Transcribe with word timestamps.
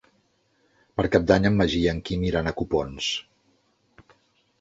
Per 0.99 1.03
Cap 1.15 1.27
d'Any 1.31 1.45
en 1.49 1.59
Magí 1.59 1.81
i 1.87 1.89
en 1.91 1.99
Quim 2.07 2.23
iran 2.29 2.49
a 2.49 2.55
Copons. 2.63 3.11